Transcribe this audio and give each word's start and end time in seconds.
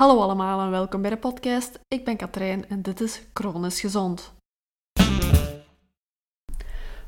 Hallo 0.00 0.20
allemaal 0.20 0.60
en 0.60 0.70
welkom 0.70 1.02
bij 1.02 1.10
de 1.10 1.16
podcast. 1.16 1.78
Ik 1.88 2.04
ben 2.04 2.16
Katrijn 2.16 2.68
en 2.68 2.82
dit 2.82 3.00
is 3.00 3.22
Chronisch 3.32 3.80
Gezond. 3.80 4.32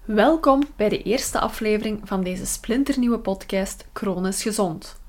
Welkom 0.04 0.62
bij 0.76 0.88
de 0.88 1.02
eerste 1.02 1.40
aflevering 1.40 2.00
van 2.04 2.22
deze 2.22 2.46
splinternieuwe 2.46 3.18
podcast 3.18 3.86
Chronisch 3.92 4.42
Gezond. 4.42 5.00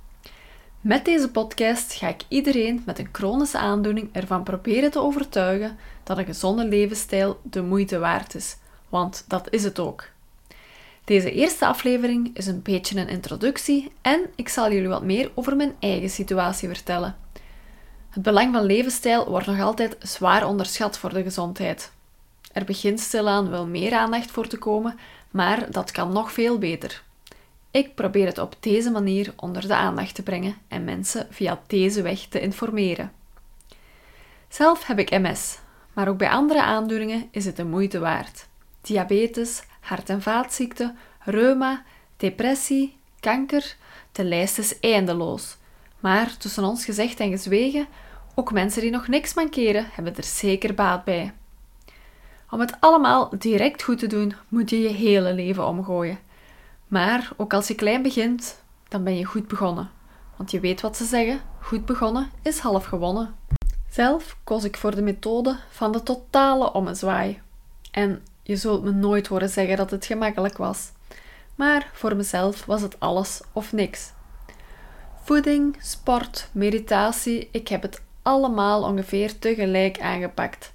Met 0.81 1.05
deze 1.05 1.31
podcast 1.31 1.93
ga 1.93 2.07
ik 2.07 2.21
iedereen 2.27 2.83
met 2.85 2.99
een 2.99 3.09
chronische 3.11 3.57
aandoening 3.57 4.09
ervan 4.11 4.43
proberen 4.43 4.91
te 4.91 4.99
overtuigen 4.99 5.77
dat 6.03 6.17
een 6.17 6.25
gezonde 6.25 6.65
levensstijl 6.65 7.39
de 7.41 7.61
moeite 7.61 7.99
waard 7.99 8.35
is, 8.35 8.57
want 8.89 9.25
dat 9.27 9.47
is 9.49 9.63
het 9.63 9.79
ook. 9.79 10.09
Deze 11.03 11.31
eerste 11.31 11.65
aflevering 11.65 12.31
is 12.33 12.47
een 12.47 12.61
beetje 12.61 12.99
een 12.99 13.09
introductie 13.09 13.91
en 14.01 14.21
ik 14.35 14.49
zal 14.49 14.71
jullie 14.71 14.87
wat 14.89 15.03
meer 15.03 15.31
over 15.33 15.55
mijn 15.55 15.75
eigen 15.79 16.09
situatie 16.09 16.67
vertellen. 16.67 17.22
Het 18.13 18.23
belang 18.23 18.53
van 18.53 18.63
levensstijl 18.63 19.29
wordt 19.29 19.47
nog 19.47 19.59
altijd 19.59 19.95
zwaar 19.99 20.47
onderschat 20.47 20.97
voor 20.97 21.13
de 21.13 21.23
gezondheid. 21.23 21.91
Er 22.51 22.65
begint 22.65 22.99
stilaan 22.99 23.49
wel 23.49 23.67
meer 23.67 23.93
aandacht 23.93 24.31
voor 24.31 24.47
te 24.47 24.57
komen, 24.57 24.99
maar 25.31 25.71
dat 25.71 25.91
kan 25.91 26.11
nog 26.11 26.31
veel 26.31 26.57
beter. 26.57 27.03
Ik 27.71 27.95
probeer 27.95 28.25
het 28.25 28.37
op 28.37 28.55
deze 28.59 28.91
manier 28.91 29.33
onder 29.35 29.67
de 29.67 29.75
aandacht 29.75 30.15
te 30.15 30.23
brengen 30.23 30.55
en 30.67 30.83
mensen 30.83 31.27
via 31.29 31.61
deze 31.67 32.01
weg 32.01 32.19
te 32.19 32.41
informeren. 32.41 33.11
Zelf 34.47 34.85
heb 34.85 34.99
ik 34.99 35.09
MS, 35.09 35.57
maar 35.93 36.07
ook 36.07 36.17
bij 36.17 36.29
andere 36.29 36.61
aandoeningen 36.61 37.27
is 37.31 37.45
het 37.45 37.55
de 37.55 37.65
moeite 37.65 37.99
waard. 37.99 38.47
Diabetes, 38.81 39.63
hart- 39.79 40.09
en 40.09 40.21
vaatziekten, 40.21 40.97
reuma, 41.19 41.83
depressie, 42.17 42.97
kanker, 43.19 43.75
de 44.11 44.23
lijst 44.23 44.57
is 44.57 44.79
eindeloos. 44.79 45.57
Maar 45.99 46.37
tussen 46.37 46.63
ons 46.63 46.85
gezegd 46.85 47.19
en 47.19 47.29
gezwegen, 47.29 47.87
ook 48.33 48.51
mensen 48.51 48.81
die 48.81 48.91
nog 48.91 49.07
niks 49.07 49.33
mankeren, 49.33 49.87
hebben 49.91 50.15
er 50.15 50.23
zeker 50.23 50.73
baat 50.73 51.03
bij. 51.03 51.33
Om 52.49 52.59
het 52.59 52.77
allemaal 52.79 53.29
direct 53.37 53.83
goed 53.83 53.99
te 53.99 54.07
doen, 54.07 54.35
moet 54.47 54.69
je 54.69 54.81
je 54.81 54.89
hele 54.89 55.33
leven 55.33 55.67
omgooien. 55.67 56.19
Maar 56.87 57.31
ook 57.37 57.53
als 57.53 57.67
je 57.67 57.75
klein 57.75 58.01
begint, 58.01 58.63
dan 58.87 59.03
ben 59.03 59.17
je 59.17 59.25
goed 59.25 59.47
begonnen. 59.47 59.89
Want 60.35 60.51
je 60.51 60.59
weet 60.59 60.81
wat 60.81 60.97
ze 60.97 61.05
zeggen: 61.05 61.41
goed 61.59 61.85
begonnen 61.85 62.29
is 62.41 62.59
half 62.59 62.85
gewonnen. 62.85 63.35
Zelf 63.89 64.37
koos 64.43 64.63
ik 64.63 64.77
voor 64.77 64.95
de 64.95 65.01
methode 65.01 65.57
van 65.69 65.91
de 65.91 66.03
totale 66.03 66.73
ommezwaai. 66.73 67.41
En 67.91 68.23
je 68.43 68.55
zult 68.55 68.83
me 68.83 68.91
nooit 68.91 69.27
horen 69.27 69.49
zeggen 69.49 69.77
dat 69.77 69.91
het 69.91 70.05
gemakkelijk 70.05 70.57
was. 70.57 70.91
Maar 71.55 71.89
voor 71.93 72.15
mezelf 72.15 72.65
was 72.65 72.81
het 72.81 72.99
alles 72.99 73.41
of 73.51 73.73
niks. 73.73 74.11
Voeding, 75.23 75.77
sport, 75.81 76.49
meditatie, 76.51 77.49
ik 77.51 77.67
heb 77.67 77.81
het 77.81 78.01
allemaal 78.23 78.83
ongeveer 78.83 79.39
tegelijk 79.39 79.99
aangepakt. 79.99 80.73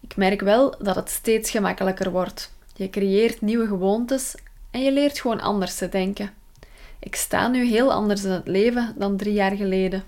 Ik 0.00 0.16
merk 0.16 0.40
wel 0.40 0.74
dat 0.78 0.96
het 0.96 1.10
steeds 1.10 1.50
gemakkelijker 1.50 2.10
wordt. 2.10 2.52
Je 2.74 2.90
creëert 2.90 3.40
nieuwe 3.40 3.66
gewoontes 3.66 4.34
en 4.70 4.82
je 4.82 4.92
leert 4.92 5.20
gewoon 5.20 5.40
anders 5.40 5.76
te 5.76 5.88
denken. 5.88 6.30
Ik 6.98 7.16
sta 7.16 7.48
nu 7.48 7.66
heel 7.66 7.92
anders 7.92 8.24
in 8.24 8.30
het 8.30 8.46
leven 8.46 8.94
dan 8.98 9.16
drie 9.16 9.32
jaar 9.32 9.56
geleden. 9.56 10.02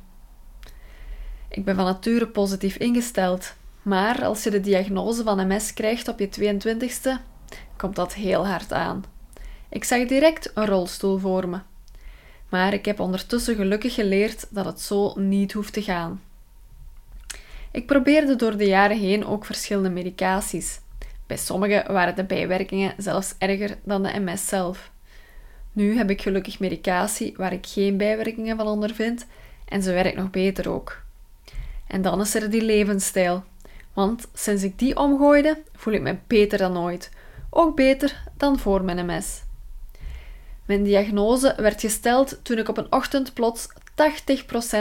Ik 1.49 1.65
ben 1.65 1.75
van 1.75 1.85
nature 1.85 2.27
positief 2.27 2.77
ingesteld, 2.77 3.55
maar 3.83 4.25
als 4.25 4.43
je 4.43 4.51
de 4.51 4.61
diagnose 4.61 5.23
van 5.23 5.47
MS 5.47 5.73
krijgt 5.73 6.09
op 6.09 6.19
je 6.19 6.29
22ste, 6.29 7.11
komt 7.77 7.97
dat 7.97 8.15
heel 8.15 8.47
hard 8.47 8.73
aan. 8.73 9.05
Ik 9.69 9.85
zag 9.85 10.07
direct 10.07 10.51
een 10.55 10.67
rolstoel 10.67 11.19
voor 11.19 11.49
me. 11.49 11.59
Maar 12.49 12.73
ik 12.73 12.85
heb 12.85 13.01
ondertussen 13.01 13.55
gelukkig 13.55 13.95
geleerd 13.95 14.47
dat 14.51 14.65
het 14.65 14.81
zo 14.81 15.13
niet 15.17 15.53
hoeft 15.53 15.73
te 15.73 15.83
gaan. 15.83 16.21
Ik 17.73 17.87
probeerde 17.87 18.37
door 18.37 18.57
de 18.57 18.67
jaren 18.67 18.99
heen 18.99 19.27
ook 19.27 19.45
verschillende 19.45 19.91
medicaties. 19.91 20.81
Bij 21.27 21.37
sommige 21.37 21.85
waren 21.87 22.17
de 22.17 22.25
bijwerkingen 22.25 22.95
zelfs 22.97 23.35
erger 23.39 23.79
dan 23.85 24.03
de 24.03 24.21
MS 24.21 24.49
zelf. 24.49 24.91
Nu 25.73 25.97
heb 25.97 26.11
ik 26.11 26.23
gelukkig 26.23 26.61
medicatie 26.61 27.35
waar 27.37 27.53
ik 27.53 27.67
geen 27.67 27.97
bijwerkingen 27.97 28.57
van 28.57 28.67
ondervind 28.67 29.27
en 29.69 29.83
ze 29.83 29.93
werkt 29.93 30.17
nog 30.17 30.31
beter 30.31 30.71
ook. 30.71 31.03
En 31.87 32.03
dan 32.03 32.21
is 32.21 32.35
er 32.35 32.51
die 32.51 32.63
levensstijl. 32.63 33.45
Want 33.93 34.29
sinds 34.33 34.63
ik 34.63 34.79
die 34.79 34.97
omgooide, 34.97 35.63
voel 35.75 35.95
ik 35.95 36.01
me 36.01 36.17
beter 36.27 36.59
dan 36.59 36.79
ooit. 36.79 37.11
Ook 37.51 37.77
beter 37.77 38.23
dan 38.37 38.59
voor 38.59 38.85
mijn 38.85 39.07
MS. 39.07 39.43
Mijn 40.67 40.83
diagnose 40.83 41.55
werd 41.57 41.81
gesteld 41.81 42.41
toen 42.43 42.59
ik 42.59 42.69
op 42.69 42.77
een 42.77 42.93
ochtend 42.93 43.35
plots 43.35 43.69
80% 43.69 43.73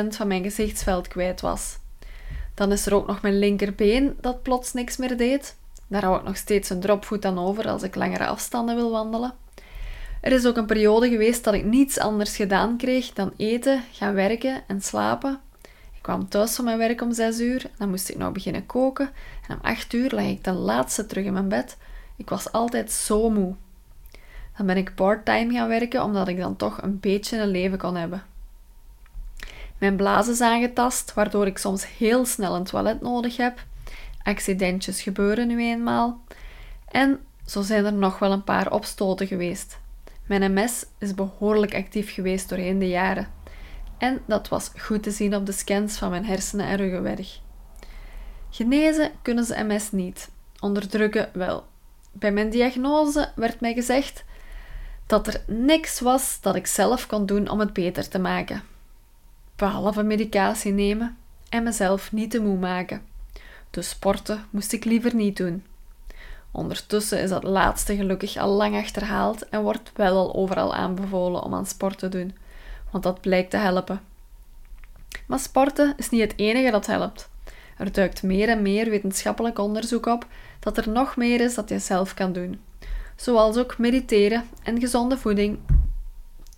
van 0.07 0.27
mijn 0.27 0.43
gezichtsveld 0.43 1.07
kwijt 1.07 1.41
was. 1.41 1.80
Dan 2.61 2.71
is 2.71 2.85
er 2.85 2.93
ook 2.93 3.07
nog 3.07 3.21
mijn 3.21 3.39
linkerbeen 3.39 4.17
dat 4.19 4.41
plots 4.41 4.73
niks 4.73 4.97
meer 4.97 5.17
deed. 5.17 5.55
Daar 5.87 6.03
hou 6.03 6.17
ik 6.17 6.23
nog 6.23 6.37
steeds 6.37 6.69
een 6.69 6.79
dropvoet 6.79 7.25
aan 7.25 7.39
over 7.39 7.67
als 7.67 7.83
ik 7.83 7.95
langere 7.95 8.25
afstanden 8.27 8.75
wil 8.75 8.91
wandelen. 8.91 9.33
Er 10.21 10.31
is 10.31 10.45
ook 10.45 10.57
een 10.57 10.65
periode 10.65 11.09
geweest 11.09 11.43
dat 11.43 11.53
ik 11.53 11.65
niets 11.65 11.99
anders 11.99 12.35
gedaan 12.35 12.77
kreeg 12.77 13.13
dan 13.13 13.33
eten, 13.37 13.83
gaan 13.91 14.13
werken 14.13 14.63
en 14.67 14.81
slapen. 14.81 15.39
Ik 15.95 16.01
kwam 16.01 16.29
thuis 16.29 16.55
van 16.55 16.65
mijn 16.65 16.77
werk 16.77 17.01
om 17.01 17.13
6 17.13 17.39
uur, 17.39 17.65
dan 17.77 17.89
moest 17.89 18.09
ik 18.09 18.17
nog 18.17 18.31
beginnen 18.31 18.65
koken 18.65 19.09
en 19.47 19.55
om 19.55 19.61
8 19.61 19.93
uur 19.93 20.11
lag 20.11 20.25
ik 20.25 20.41
ten 20.41 20.55
laatste 20.55 21.05
terug 21.05 21.25
in 21.25 21.33
mijn 21.33 21.49
bed. 21.49 21.77
Ik 22.15 22.29
was 22.29 22.51
altijd 22.51 22.91
zo 22.91 23.29
moe. 23.29 23.55
Dan 24.57 24.65
ben 24.65 24.77
ik 24.77 24.95
part-time 24.95 25.53
gaan 25.53 25.67
werken 25.67 26.03
omdat 26.03 26.27
ik 26.27 26.37
dan 26.37 26.55
toch 26.55 26.81
een 26.81 26.99
beetje 26.99 27.37
een 27.37 27.51
leven 27.51 27.77
kon 27.77 27.95
hebben. 27.95 28.23
Mijn 29.81 29.95
blaas 29.95 30.27
is 30.27 30.41
aangetast, 30.41 31.13
waardoor 31.13 31.47
ik 31.47 31.57
soms 31.57 31.97
heel 31.97 32.25
snel 32.25 32.55
een 32.55 32.63
toilet 32.63 33.01
nodig 33.01 33.37
heb. 33.37 33.63
Accidentjes 34.23 35.01
gebeuren 35.01 35.47
nu 35.47 35.61
eenmaal. 35.61 36.21
En 36.87 37.19
zo 37.45 37.61
zijn 37.61 37.85
er 37.85 37.93
nog 37.93 38.19
wel 38.19 38.31
een 38.31 38.43
paar 38.43 38.71
opstoten 38.71 39.27
geweest. 39.27 39.79
Mijn 40.25 40.53
MS 40.53 40.85
is 40.99 41.15
behoorlijk 41.15 41.75
actief 41.75 42.13
geweest 42.13 42.49
doorheen 42.49 42.79
de 42.79 42.87
jaren. 42.87 43.27
En 43.97 44.21
dat 44.25 44.47
was 44.47 44.71
goed 44.77 45.03
te 45.03 45.11
zien 45.11 45.35
op 45.35 45.45
de 45.45 45.51
scans 45.51 45.97
van 45.97 46.09
mijn 46.09 46.25
hersenen 46.25 46.65
en 46.65 46.77
ruggenwerk. 46.77 47.39
Genezen 48.49 49.11
kunnen 49.21 49.45
ze 49.45 49.63
MS 49.63 49.91
niet, 49.91 50.29
onderdrukken 50.59 51.29
wel. 51.33 51.65
Bij 52.11 52.31
mijn 52.31 52.49
diagnose 52.49 53.31
werd 53.35 53.59
mij 53.59 53.73
gezegd 53.73 54.23
dat 55.07 55.27
er 55.27 55.43
niks 55.47 55.99
was 55.99 56.41
dat 56.41 56.55
ik 56.55 56.67
zelf 56.67 57.07
kon 57.07 57.25
doen 57.25 57.49
om 57.49 57.59
het 57.59 57.73
beter 57.73 58.07
te 58.07 58.19
maken 58.19 58.70
behalve 59.61 60.03
medicatie 60.03 60.71
nemen 60.71 61.17
en 61.49 61.63
mezelf 61.63 62.11
niet 62.11 62.31
te 62.31 62.41
moe 62.41 62.57
maken. 62.57 63.01
Dus 63.69 63.89
sporten 63.89 64.45
moest 64.49 64.73
ik 64.73 64.85
liever 64.85 65.15
niet 65.15 65.37
doen. 65.37 65.63
Ondertussen 66.51 67.19
is 67.19 67.29
dat 67.29 67.43
laatste 67.43 67.95
gelukkig 67.95 68.37
al 68.37 68.49
lang 68.49 68.75
achterhaald 68.75 69.49
en 69.49 69.61
wordt 69.61 69.91
wel 69.95 70.17
al 70.17 70.35
overal 70.35 70.73
aanbevolen 70.73 71.43
om 71.43 71.53
aan 71.53 71.65
sport 71.65 71.97
te 71.97 72.09
doen, 72.09 72.35
want 72.91 73.03
dat 73.03 73.21
blijkt 73.21 73.49
te 73.49 73.57
helpen. 73.57 74.01
Maar 75.27 75.39
sporten 75.39 75.93
is 75.97 76.09
niet 76.09 76.21
het 76.21 76.33
enige 76.35 76.71
dat 76.71 76.85
helpt. 76.85 77.29
Er 77.77 77.91
duikt 77.91 78.23
meer 78.23 78.49
en 78.49 78.61
meer 78.61 78.89
wetenschappelijk 78.89 79.59
onderzoek 79.59 80.05
op 80.05 80.25
dat 80.59 80.77
er 80.77 80.89
nog 80.89 81.15
meer 81.15 81.41
is 81.41 81.55
dat 81.55 81.69
je 81.69 81.79
zelf 81.79 82.13
kan 82.13 82.33
doen, 82.33 82.61
zoals 83.15 83.57
ook 83.57 83.77
mediteren 83.77 84.43
en 84.63 84.79
gezonde 84.79 85.17
voeding. 85.17 85.59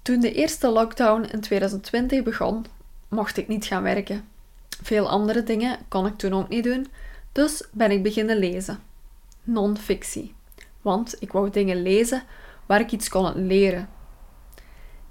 Toen 0.02 0.20
de 0.20 0.34
eerste 0.34 0.68
lockdown 0.68 1.24
in 1.32 1.42
2020 1.42 2.24
begon, 2.24 2.66
mocht 3.14 3.38
ik 3.38 3.48
niet 3.48 3.66
gaan 3.66 3.84
werken. 3.84 4.28
Veel 4.82 5.10
andere 5.10 5.44
dingen 5.44 5.78
kon 5.88 6.06
ik 6.06 6.18
toen 6.18 6.34
ook 6.34 6.50
niet 6.50 6.64
doen, 6.64 6.88
dus 7.32 7.64
ben 7.72 7.92
ik 7.92 8.04
beginnen 8.04 8.38
lezen. 8.38 8.80
Non-fictie. 9.44 10.36
Want 10.82 11.16
ik 11.20 11.32
wou 11.32 11.50
dingen 11.50 11.82
lezen 11.82 12.24
waar 12.66 12.80
ik 12.80 12.92
iets 12.92 13.10
kon 13.10 13.48
leren. 13.48 13.90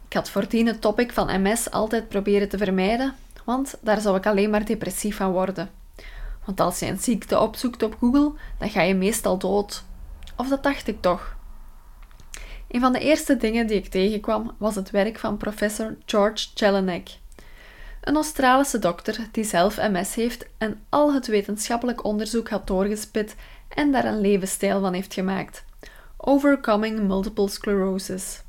Ik 0.07 0.13
had 0.13 0.31
voordien 0.31 0.67
het 0.67 0.81
topic 0.81 1.13
van 1.13 1.43
MS 1.43 1.71
altijd 1.71 2.09
proberen 2.09 2.49
te 2.49 2.59
vermijden, 2.59 3.15
want 3.45 3.79
daar 3.81 4.01
zou 4.01 4.17
ik 4.17 4.27
alleen 4.27 4.51
maar 4.51 4.65
depressief 4.65 5.17
van 5.17 5.31
worden. 5.31 5.71
Want 6.45 6.61
als 6.61 6.79
je 6.79 6.87
een 6.87 6.99
ziekte 6.99 7.39
opzoekt 7.39 7.83
op 7.83 7.97
Google, 7.99 8.33
dan 8.59 8.71
ga 8.71 8.83
je 8.83 8.95
meestal 8.95 9.39
dood. 9.39 9.85
Of 10.37 10.49
dat 10.49 10.63
dacht 10.63 10.89
ik 10.89 11.01
toch. 11.01 11.37
Een 12.69 12.81
van 12.81 12.93
de 12.93 12.99
eerste 12.99 13.37
dingen 13.37 13.67
die 13.67 13.77
ik 13.77 13.87
tegenkwam 13.87 14.55
was 14.59 14.75
het 14.75 14.91
werk 14.91 15.19
van 15.19 15.37
professor 15.37 15.97
George 16.07 16.49
Jelinek. 16.55 17.21
Een 18.03 18.15
Australische 18.15 18.79
dokter 18.79 19.29
die 19.33 19.45
zelf 19.45 19.77
MS 19.77 20.15
heeft 20.15 20.47
en 20.59 20.85
al 20.89 21.15
het 21.15 21.27
wetenschappelijk 21.27 22.05
onderzoek 22.05 22.49
had 22.49 22.67
doorgespit 22.67 23.35
en 23.69 23.93
daar 23.93 24.05
een 24.05 24.21
levensstijl 24.21 24.81
van 24.81 24.93
heeft 24.93 25.15
gemaakt. 25.15 25.65
Overcoming 26.17 27.01
Multiple 27.01 27.49
Sclerosis. 27.49 28.43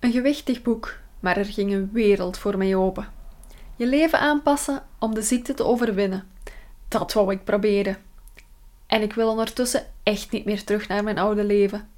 Een 0.00 0.12
gewichtig 0.12 0.62
boek, 0.62 0.96
maar 1.20 1.36
er 1.36 1.44
ging 1.44 1.72
een 1.72 1.90
wereld 1.92 2.38
voor 2.38 2.58
mij 2.58 2.74
open. 2.74 3.08
Je 3.76 3.86
leven 3.86 4.20
aanpassen 4.20 4.82
om 4.98 5.14
de 5.14 5.22
ziekte 5.22 5.54
te 5.54 5.64
overwinnen. 5.64 6.28
Dat 6.88 7.12
wou 7.12 7.32
ik 7.32 7.44
proberen. 7.44 7.96
En 8.86 9.02
ik 9.02 9.12
wil 9.12 9.28
ondertussen 9.28 9.86
echt 10.02 10.30
niet 10.30 10.44
meer 10.44 10.64
terug 10.64 10.88
naar 10.88 11.04
mijn 11.04 11.18
oude 11.18 11.44
leven. 11.44 11.88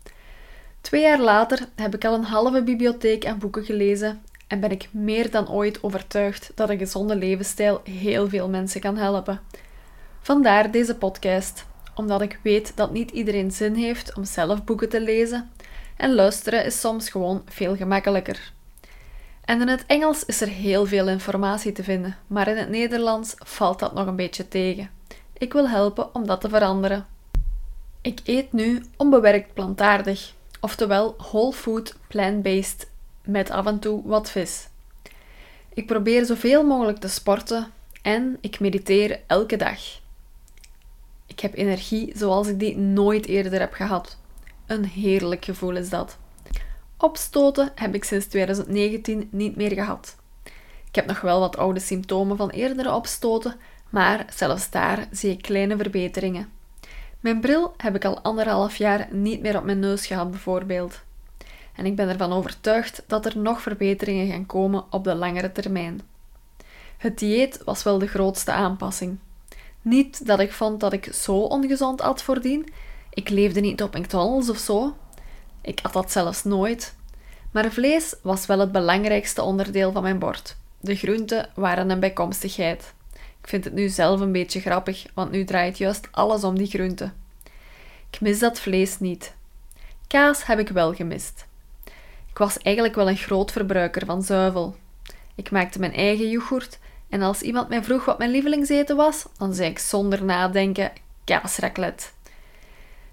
Twee 0.80 1.02
jaar 1.02 1.20
later 1.20 1.68
heb 1.74 1.94
ik 1.94 2.04
al 2.04 2.14
een 2.14 2.24
halve 2.24 2.62
bibliotheek 2.62 3.26
aan 3.26 3.38
boeken 3.38 3.64
gelezen 3.64 4.22
en 4.50 4.60
ben 4.60 4.70
ik 4.70 4.88
meer 4.90 5.30
dan 5.30 5.50
ooit 5.50 5.82
overtuigd 5.82 6.52
dat 6.54 6.68
een 6.70 6.78
gezonde 6.78 7.16
levensstijl 7.16 7.80
heel 7.84 8.28
veel 8.28 8.48
mensen 8.48 8.80
kan 8.80 8.96
helpen. 8.96 9.40
Vandaar 10.20 10.70
deze 10.70 10.94
podcast, 10.94 11.66
omdat 11.94 12.20
ik 12.20 12.38
weet 12.42 12.72
dat 12.76 12.92
niet 12.92 13.10
iedereen 13.10 13.50
zin 13.50 13.74
heeft 13.74 14.16
om 14.16 14.24
zelf 14.24 14.64
boeken 14.64 14.88
te 14.88 15.00
lezen 15.00 15.50
en 15.96 16.14
luisteren 16.14 16.64
is 16.64 16.80
soms 16.80 17.10
gewoon 17.10 17.42
veel 17.48 17.76
gemakkelijker. 17.76 18.52
En 19.44 19.60
in 19.60 19.68
het 19.68 19.84
Engels 19.86 20.24
is 20.24 20.40
er 20.40 20.48
heel 20.48 20.86
veel 20.86 21.08
informatie 21.08 21.72
te 21.72 21.82
vinden, 21.82 22.16
maar 22.26 22.48
in 22.48 22.56
het 22.56 22.68
Nederlands 22.68 23.34
valt 23.38 23.78
dat 23.78 23.94
nog 23.94 24.06
een 24.06 24.16
beetje 24.16 24.48
tegen. 24.48 24.90
Ik 25.32 25.52
wil 25.52 25.68
helpen 25.68 26.14
om 26.14 26.26
dat 26.26 26.40
te 26.40 26.48
veranderen. 26.48 27.06
Ik 28.00 28.20
eet 28.24 28.52
nu 28.52 28.84
onbewerkt 28.96 29.54
plantaardig, 29.54 30.32
oftewel 30.60 31.14
whole 31.18 31.52
food 31.52 31.96
plant-based 32.08 32.89
met 33.24 33.50
af 33.50 33.66
en 33.66 33.78
toe 33.78 34.02
wat 34.04 34.30
vis. 34.30 34.68
Ik 35.74 35.86
probeer 35.86 36.24
zoveel 36.24 36.64
mogelijk 36.64 36.98
te 36.98 37.08
sporten 37.08 37.72
en 38.02 38.38
ik 38.40 38.60
mediteer 38.60 39.20
elke 39.26 39.56
dag. 39.56 39.78
Ik 41.26 41.40
heb 41.40 41.54
energie 41.54 42.12
zoals 42.16 42.46
ik 42.46 42.58
die 42.58 42.76
nooit 42.76 43.26
eerder 43.26 43.60
heb 43.60 43.72
gehad. 43.72 44.16
Een 44.66 44.84
heerlijk 44.84 45.44
gevoel 45.44 45.76
is 45.76 45.88
dat. 45.88 46.16
Opstoten 46.96 47.72
heb 47.74 47.94
ik 47.94 48.04
sinds 48.04 48.26
2019 48.26 49.28
niet 49.30 49.56
meer 49.56 49.72
gehad. 49.72 50.16
Ik 50.88 50.94
heb 50.94 51.06
nog 51.06 51.20
wel 51.20 51.40
wat 51.40 51.56
oude 51.56 51.80
symptomen 51.80 52.36
van 52.36 52.50
eerdere 52.50 52.94
opstoten, 52.94 53.54
maar 53.90 54.26
zelfs 54.34 54.70
daar 54.70 55.08
zie 55.10 55.30
ik 55.30 55.42
kleine 55.42 55.76
verbeteringen. 55.76 56.52
Mijn 57.20 57.40
bril 57.40 57.74
heb 57.76 57.94
ik 57.94 58.04
al 58.04 58.20
anderhalf 58.20 58.76
jaar 58.76 59.08
niet 59.10 59.40
meer 59.40 59.56
op 59.56 59.64
mijn 59.64 59.78
neus 59.78 60.06
gehad, 60.06 60.30
bijvoorbeeld. 60.30 61.00
En 61.80 61.86
ik 61.86 61.96
ben 61.96 62.08
ervan 62.08 62.32
overtuigd 62.32 63.02
dat 63.06 63.26
er 63.26 63.38
nog 63.38 63.62
verbeteringen 63.62 64.26
gaan 64.26 64.46
komen 64.46 64.84
op 64.90 65.04
de 65.04 65.14
langere 65.14 65.52
termijn. 65.52 66.00
Het 66.96 67.18
dieet 67.18 67.64
was 67.64 67.82
wel 67.82 67.98
de 67.98 68.06
grootste 68.06 68.52
aanpassing. 68.52 69.18
Niet 69.82 70.26
dat 70.26 70.40
ik 70.40 70.52
vond 70.52 70.80
dat 70.80 70.92
ik 70.92 71.14
zo 71.14 71.36
ongezond 71.36 72.00
at 72.00 72.22
voordien. 72.22 72.72
Ik 73.10 73.28
leefde 73.28 73.60
niet 73.60 73.82
op 73.82 73.98
McDonald's 73.98 74.48
of 74.48 74.58
zo. 74.58 74.96
Ik 75.60 75.80
at 75.82 75.92
dat 75.92 76.12
zelfs 76.12 76.44
nooit. 76.44 76.94
Maar 77.50 77.70
vlees 77.70 78.14
was 78.22 78.46
wel 78.46 78.58
het 78.58 78.72
belangrijkste 78.72 79.42
onderdeel 79.42 79.92
van 79.92 80.02
mijn 80.02 80.18
bord. 80.18 80.56
De 80.80 80.96
groenten 80.96 81.50
waren 81.54 81.90
een 81.90 82.00
bijkomstigheid. 82.00 82.94
Ik 83.12 83.48
vind 83.48 83.64
het 83.64 83.74
nu 83.74 83.88
zelf 83.88 84.20
een 84.20 84.32
beetje 84.32 84.60
grappig, 84.60 85.06
want 85.14 85.30
nu 85.30 85.44
draait 85.44 85.78
juist 85.78 86.08
alles 86.10 86.44
om 86.44 86.58
die 86.58 86.66
groenten. 86.66 87.14
Ik 88.10 88.20
mis 88.20 88.38
dat 88.38 88.60
vlees 88.60 88.98
niet. 88.98 89.34
Kaas 90.06 90.46
heb 90.46 90.58
ik 90.58 90.68
wel 90.68 90.94
gemist. 90.94 91.48
Ik 92.40 92.46
was 92.46 92.58
eigenlijk 92.58 92.94
wel 92.94 93.08
een 93.08 93.16
groot 93.16 93.52
verbruiker 93.52 94.06
van 94.06 94.22
zuivel. 94.22 94.76
Ik 95.34 95.50
maakte 95.50 95.78
mijn 95.78 95.94
eigen 95.94 96.28
yoghurt 96.28 96.78
en 97.08 97.22
als 97.22 97.42
iemand 97.42 97.68
mij 97.68 97.84
vroeg 97.84 98.04
wat 98.04 98.18
mijn 98.18 98.30
lievelingseten 98.30 98.96
was, 98.96 99.26
dan 99.38 99.54
zei 99.54 99.70
ik 99.70 99.78
zonder 99.78 100.24
nadenken 100.24 100.92
kaasraclette. 101.24 102.06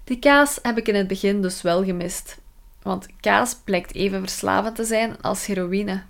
Die 0.04 0.18
kaas 0.18 0.58
heb 0.62 0.78
ik 0.78 0.88
in 0.88 0.94
het 0.94 1.06
begin 1.06 1.42
dus 1.42 1.62
wel 1.62 1.84
gemist, 1.84 2.38
want 2.82 3.06
kaas 3.20 3.56
blijkt 3.64 3.94
even 3.94 4.20
verslavend 4.20 4.76
te 4.76 4.84
zijn 4.84 5.22
als 5.22 5.46
heroïne. 5.46 6.02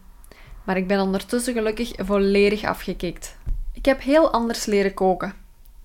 Maar 0.65 0.77
ik 0.77 0.87
ben 0.87 1.01
ondertussen 1.01 1.55
gelukkig 1.55 1.93
volledig 1.97 2.65
afgekikt. 2.65 3.37
Ik 3.73 3.85
heb 3.85 4.03
heel 4.03 4.31
anders 4.31 4.67
leren 4.67 4.95
koken. 4.95 5.35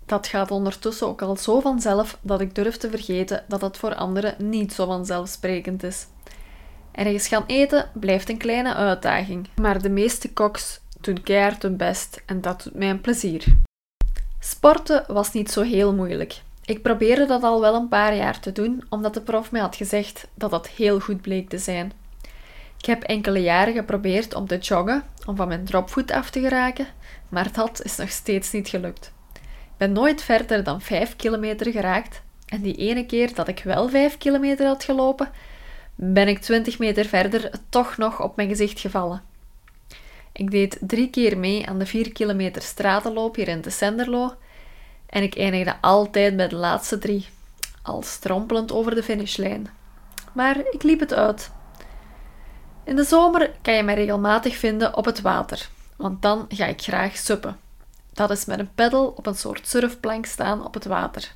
Dat 0.05 0.27
gaat 0.27 0.51
ondertussen 0.51 1.07
ook 1.07 1.21
al 1.21 1.37
zo 1.37 1.59
vanzelf 1.59 2.17
dat 2.21 2.41
ik 2.41 2.55
durf 2.55 2.77
te 2.77 2.89
vergeten 2.89 3.43
dat 3.47 3.61
het 3.61 3.77
voor 3.77 3.95
anderen 3.95 4.49
niet 4.49 4.73
zo 4.73 4.85
vanzelfsprekend 4.85 5.83
is. 5.83 6.07
Ergens 6.93 7.27
gaan 7.27 7.43
eten 7.47 7.89
blijft 7.93 8.29
een 8.29 8.37
kleine 8.37 8.73
uitdaging, 8.73 9.47
maar 9.61 9.81
de 9.81 9.89
meeste 9.89 10.33
koks 10.33 10.79
doen 11.01 11.23
keihard 11.23 11.61
hun 11.61 11.77
best 11.77 12.21
en 12.25 12.41
dat 12.41 12.63
doet 12.63 12.73
mij 12.73 12.89
een 12.89 13.01
plezier. 13.01 13.43
Sporten 14.39 15.03
was 15.07 15.31
niet 15.31 15.51
zo 15.51 15.61
heel 15.61 15.93
moeilijk. 15.93 16.41
Ik 16.65 16.81
probeerde 16.81 17.25
dat 17.25 17.43
al 17.43 17.61
wel 17.61 17.75
een 17.75 17.87
paar 17.87 18.15
jaar 18.15 18.39
te 18.39 18.51
doen, 18.51 18.83
omdat 18.89 19.13
de 19.13 19.21
prof 19.21 19.51
mij 19.51 19.61
had 19.61 19.75
gezegd 19.75 20.27
dat 20.33 20.51
dat 20.51 20.67
heel 20.67 20.99
goed 20.99 21.21
bleek 21.21 21.49
te 21.49 21.57
zijn. 21.57 21.91
Ik 22.77 22.85
heb 22.85 23.03
enkele 23.03 23.39
jaren 23.39 23.73
geprobeerd 23.73 24.33
om 24.33 24.47
te 24.47 24.57
joggen, 24.57 25.03
om 25.25 25.35
van 25.35 25.47
mijn 25.47 25.65
dropvoet 25.65 26.11
af 26.11 26.29
te 26.29 26.39
geraken, 26.39 26.87
maar 27.29 27.51
dat 27.51 27.83
is 27.83 27.95
nog 27.95 28.09
steeds 28.09 28.51
niet 28.51 28.67
gelukt. 28.67 29.13
Ik 29.33 29.77
ben 29.77 29.91
nooit 29.91 30.23
verder 30.23 30.63
dan 30.63 30.81
5 30.81 31.15
kilometer 31.15 31.71
geraakt 31.71 32.21
en 32.45 32.61
die 32.61 32.75
ene 32.75 33.05
keer 33.05 33.35
dat 33.35 33.47
ik 33.47 33.61
wel 33.63 33.89
5 33.89 34.17
kilometer 34.17 34.65
had 34.65 34.83
gelopen, 34.83 35.31
ben 35.95 36.27
ik 36.27 36.39
20 36.39 36.79
meter 36.79 37.05
verder 37.05 37.51
toch 37.69 37.97
nog 37.97 38.21
op 38.21 38.35
mijn 38.35 38.49
gezicht 38.49 38.79
gevallen. 38.79 39.21
Ik 40.31 40.51
deed 40.51 40.77
drie 40.81 41.09
keer 41.09 41.37
mee 41.37 41.67
aan 41.67 41.79
de 41.79 41.85
4 41.85 42.11
kilometer 42.11 42.61
stratenloop 42.61 43.35
hier 43.35 43.47
in 43.47 43.61
de 43.61 43.69
Senderlo 43.69 44.33
en 45.05 45.23
ik 45.23 45.37
eindigde 45.37 45.75
altijd 45.81 46.35
bij 46.35 46.47
de 46.47 46.55
laatste 46.55 46.97
drie, 46.97 47.27
al 47.81 48.01
strompelend 48.01 48.71
over 48.71 48.95
de 48.95 49.03
finishlijn. 49.03 49.69
Maar 50.33 50.57
ik 50.71 50.83
liep 50.83 50.99
het 50.99 51.13
uit. 51.13 51.51
In 52.83 52.95
de 52.95 53.03
zomer 53.03 53.51
kan 53.61 53.73
je 53.73 53.83
mij 53.83 53.95
regelmatig 53.95 54.55
vinden 54.55 54.97
op 54.97 55.05
het 55.05 55.21
water, 55.21 55.69
want 55.95 56.21
dan 56.21 56.45
ga 56.49 56.65
ik 56.65 56.81
graag 56.81 57.17
suppen. 57.17 57.57
Dat 58.13 58.29
is 58.29 58.45
met 58.45 58.59
een 58.59 58.73
peddel 58.75 59.07
op 59.07 59.25
een 59.25 59.35
soort 59.35 59.67
surfplank 59.67 60.25
staan 60.25 60.65
op 60.65 60.73
het 60.73 60.85
water. 60.85 61.31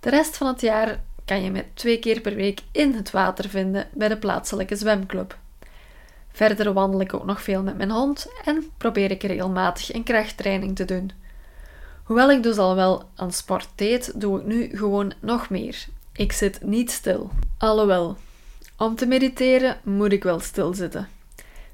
De 0.00 0.10
rest 0.10 0.36
van 0.36 0.46
het 0.46 0.60
jaar 0.60 1.00
kan 1.32 1.42
je 1.42 1.50
me 1.50 1.64
twee 1.74 1.98
keer 1.98 2.20
per 2.20 2.34
week 2.34 2.60
in 2.72 2.94
het 2.94 3.10
water 3.10 3.48
vinden 3.48 3.88
bij 3.92 4.08
de 4.08 4.16
plaatselijke 4.16 4.76
zwemclub. 4.76 5.38
Verder 6.32 6.72
wandel 6.72 7.00
ik 7.00 7.14
ook 7.14 7.24
nog 7.24 7.42
veel 7.42 7.62
met 7.62 7.76
mijn 7.76 7.90
hond 7.90 8.26
en 8.44 8.64
probeer 8.78 9.10
ik 9.10 9.22
regelmatig 9.22 9.94
een 9.94 10.02
krachttraining 10.02 10.76
te 10.76 10.84
doen. 10.84 11.10
Hoewel 12.04 12.30
ik 12.30 12.42
dus 12.42 12.56
al 12.56 12.74
wel 12.74 13.02
aan 13.14 13.32
sport 13.32 13.68
deed, 13.74 14.20
doe 14.20 14.40
ik 14.40 14.46
nu 14.46 14.76
gewoon 14.76 15.12
nog 15.20 15.50
meer. 15.50 15.84
Ik 16.12 16.32
zit 16.32 16.62
niet 16.62 16.90
stil. 16.90 17.30
Alhoewel, 17.58 18.16
om 18.76 18.96
te 18.96 19.06
mediteren 19.06 19.80
moet 19.82 20.12
ik 20.12 20.22
wel 20.22 20.40
stilzitten. 20.40 21.08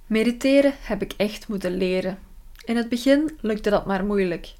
Mediteren 0.06 0.72
heb 0.80 1.02
ik 1.02 1.12
echt 1.16 1.48
moeten 1.48 1.76
leren. 1.76 2.18
In 2.64 2.76
het 2.76 2.88
begin 2.88 3.38
lukte 3.40 3.70
dat 3.70 3.86
maar 3.86 4.04
moeilijk. 4.04 4.52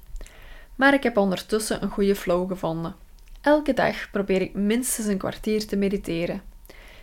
Maar 0.75 0.93
ik 0.93 1.03
heb 1.03 1.17
ondertussen 1.17 1.83
een 1.83 1.89
goede 1.89 2.15
flow 2.15 2.49
gevonden. 2.49 2.95
Elke 3.41 3.73
dag 3.73 4.11
probeer 4.11 4.41
ik 4.41 4.53
minstens 4.53 5.07
een 5.07 5.17
kwartier 5.17 5.67
te 5.67 5.75
mediteren. 5.75 6.41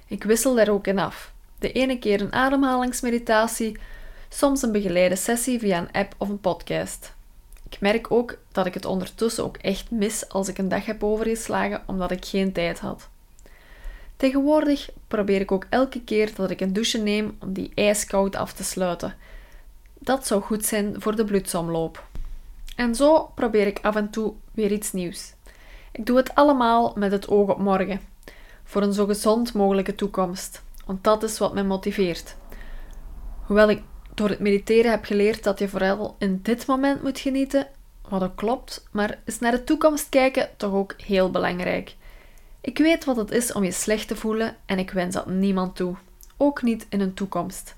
Ik 0.06 0.24
wissel 0.24 0.54
daar 0.54 0.68
ook 0.68 0.86
in 0.86 0.98
af. 0.98 1.32
De 1.58 1.72
ene 1.72 1.98
keer 1.98 2.20
een 2.20 2.32
ademhalingsmeditatie, 2.32 3.78
soms 4.28 4.62
een 4.62 4.72
begeleide 4.72 5.16
sessie 5.16 5.58
via 5.58 5.78
een 5.78 5.92
app 5.92 6.14
of 6.18 6.28
een 6.28 6.40
podcast. 6.40 7.14
Ik 7.70 7.80
merk 7.80 8.10
ook 8.10 8.38
dat 8.52 8.66
ik 8.66 8.74
het 8.74 8.84
ondertussen 8.84 9.44
ook 9.44 9.56
echt 9.56 9.90
mis 9.90 10.28
als 10.28 10.48
ik 10.48 10.58
een 10.58 10.68
dag 10.68 10.84
heb 10.84 11.04
overgeslagen 11.04 11.82
omdat 11.86 12.10
ik 12.10 12.24
geen 12.24 12.52
tijd 12.52 12.78
had. 12.78 13.08
Tegenwoordig 14.16 14.90
probeer 15.08 15.40
ik 15.40 15.52
ook 15.52 15.66
elke 15.70 16.04
keer 16.04 16.34
dat 16.34 16.50
ik 16.50 16.60
een 16.60 16.72
douche 16.72 16.98
neem 16.98 17.36
om 17.40 17.52
die 17.52 17.72
ijskoud 17.74 18.36
af 18.36 18.52
te 18.52 18.64
sluiten. 18.64 19.14
Dat 19.98 20.26
zou 20.26 20.42
goed 20.42 20.64
zijn 20.64 20.94
voor 20.98 21.16
de 21.16 21.24
bloedsomloop. 21.24 22.06
En 22.76 22.94
zo 22.94 23.30
probeer 23.34 23.66
ik 23.66 23.78
af 23.82 23.96
en 23.96 24.10
toe 24.10 24.32
weer 24.52 24.72
iets 24.72 24.92
nieuws. 24.92 25.35
Ik 25.96 26.06
doe 26.06 26.16
het 26.16 26.34
allemaal 26.34 26.92
met 26.96 27.12
het 27.12 27.28
oog 27.28 27.48
op 27.48 27.58
morgen, 27.58 28.00
voor 28.64 28.82
een 28.82 28.92
zo 28.92 29.06
gezond 29.06 29.54
mogelijke 29.54 29.94
toekomst, 29.94 30.62
want 30.86 31.04
dat 31.04 31.22
is 31.22 31.38
wat 31.38 31.54
mij 31.54 31.64
motiveert. 31.64 32.36
Hoewel 33.46 33.70
ik 33.70 33.82
door 34.14 34.28
het 34.28 34.38
mediteren 34.38 34.90
heb 34.90 35.04
geleerd 35.04 35.44
dat 35.44 35.58
je 35.58 35.68
vooral 35.68 36.16
in 36.18 36.40
dit 36.42 36.66
moment 36.66 37.02
moet 37.02 37.18
genieten, 37.18 37.66
wat 38.08 38.22
ook 38.22 38.36
klopt, 38.36 38.86
maar 38.90 39.18
is 39.24 39.38
naar 39.38 39.50
de 39.50 39.64
toekomst 39.64 40.08
kijken 40.08 40.48
toch 40.56 40.72
ook 40.72 40.94
heel 41.00 41.30
belangrijk. 41.30 41.94
Ik 42.60 42.78
weet 42.78 43.04
wat 43.04 43.16
het 43.16 43.30
is 43.30 43.52
om 43.52 43.64
je 43.64 43.72
slecht 43.72 44.08
te 44.08 44.16
voelen 44.16 44.56
en 44.66 44.78
ik 44.78 44.90
wens 44.90 45.14
dat 45.14 45.26
niemand 45.26 45.76
toe, 45.76 45.96
ook 46.36 46.62
niet 46.62 46.86
in 46.88 47.00
een 47.00 47.14
toekomst. 47.14 47.74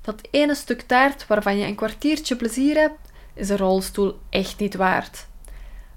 Dat 0.00 0.28
ene 0.30 0.54
stuk 0.54 0.80
taart 0.80 1.26
waarvan 1.26 1.58
je 1.58 1.66
een 1.66 1.74
kwartiertje 1.74 2.36
plezier 2.36 2.76
hebt, 2.76 3.12
is 3.34 3.48
een 3.48 3.56
rolstoel 3.56 4.18
echt 4.30 4.58
niet 4.58 4.74
waard. 4.74 5.30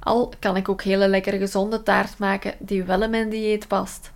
Al 0.06 0.34
kan 0.40 0.56
ik 0.56 0.70
ook 0.70 0.82
hele 0.82 1.08
lekkere 1.08 1.38
gezonde 1.38 1.84
taart 1.84 2.18
maken 2.18 2.54
die 2.60 2.84
wel 2.84 3.04
in 3.04 3.10
mijn 3.10 3.30
dieet 3.30 3.68
past. 3.68 4.12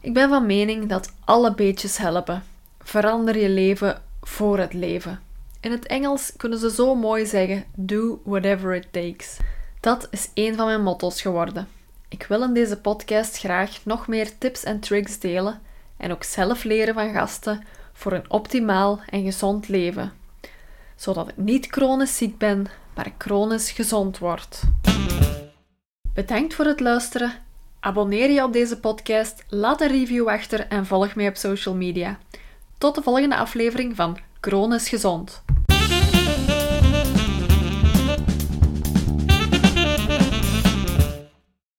Ik 0.00 0.14
ben 0.14 0.28
van 0.28 0.46
mening 0.46 0.88
dat 0.88 1.12
alle 1.24 1.54
beetjes 1.54 1.96
helpen. 1.96 2.42
Verander 2.80 3.38
je 3.38 3.48
leven 3.48 4.02
voor 4.22 4.58
het 4.58 4.72
leven. 4.72 5.20
In 5.60 5.70
het 5.70 5.86
Engels 5.86 6.32
kunnen 6.36 6.58
ze 6.58 6.70
zo 6.70 6.94
mooi 6.94 7.26
zeggen: 7.26 7.64
Do 7.74 8.20
whatever 8.24 8.74
it 8.74 8.86
takes. 8.90 9.36
Dat 9.80 10.08
is 10.10 10.30
een 10.34 10.54
van 10.54 10.66
mijn 10.66 10.82
motto's 10.82 11.20
geworden. 11.20 11.68
Ik 12.08 12.26
wil 12.28 12.42
in 12.42 12.52
deze 12.52 12.80
podcast 12.80 13.38
graag 13.38 13.84
nog 13.84 14.06
meer 14.06 14.38
tips 14.38 14.64
en 14.64 14.80
tricks 14.80 15.18
delen 15.18 15.60
en 15.96 16.12
ook 16.12 16.24
zelf 16.24 16.64
leren 16.64 16.94
van 16.94 17.12
gasten 17.12 17.64
voor 17.92 18.12
een 18.12 18.30
optimaal 18.30 19.00
en 19.08 19.24
gezond 19.24 19.68
leven, 19.68 20.12
zodat 20.96 21.28
ik 21.28 21.36
niet 21.36 21.66
chronisch 21.66 22.16
ziek 22.16 22.38
ben, 22.38 22.66
maar 22.96 23.12
chronisch 23.18 23.70
gezond 23.70 24.18
word. 24.18 24.60
Bedankt 26.14 26.54
voor 26.54 26.64
het 26.64 26.80
luisteren. 26.80 27.32
Abonneer 27.80 28.30
je 28.30 28.44
op 28.44 28.52
deze 28.52 28.80
podcast, 28.80 29.44
laat 29.48 29.80
een 29.80 29.88
review 29.88 30.28
achter 30.28 30.66
en 30.68 30.86
volg 30.86 31.14
mij 31.14 31.28
op 31.28 31.36
social 31.36 31.74
media. 31.74 32.18
Tot 32.78 32.94
de 32.94 33.02
volgende 33.02 33.36
aflevering 33.36 33.96
van 33.96 34.18
Chronisch 34.40 34.88
Gezond. 34.88 35.42